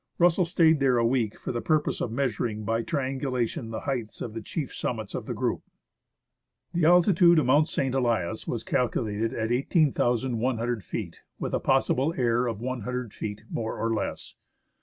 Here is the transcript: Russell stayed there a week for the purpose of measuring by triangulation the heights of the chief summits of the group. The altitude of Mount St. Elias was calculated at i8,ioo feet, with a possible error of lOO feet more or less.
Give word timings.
Russell 0.17 0.45
stayed 0.45 0.79
there 0.79 0.97
a 0.97 1.05
week 1.05 1.37
for 1.37 1.51
the 1.51 1.61
purpose 1.61 2.01
of 2.01 2.11
measuring 2.11 2.63
by 2.65 2.81
triangulation 2.81 3.69
the 3.69 3.81
heights 3.81 4.19
of 4.19 4.33
the 4.33 4.41
chief 4.41 4.73
summits 4.73 5.13
of 5.13 5.27
the 5.27 5.33
group. 5.35 5.61
The 6.73 6.85
altitude 6.85 7.37
of 7.37 7.45
Mount 7.45 7.67
St. 7.67 7.93
Elias 7.93 8.47
was 8.47 8.63
calculated 8.63 9.31
at 9.31 9.51
i8,ioo 9.51 10.81
feet, 10.81 11.19
with 11.37 11.53
a 11.53 11.59
possible 11.59 12.15
error 12.17 12.47
of 12.47 12.63
lOO 12.63 13.09
feet 13.11 13.43
more 13.51 13.77
or 13.77 13.93
less. 13.93 14.33